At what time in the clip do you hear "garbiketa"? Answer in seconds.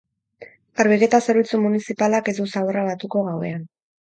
0.79-1.19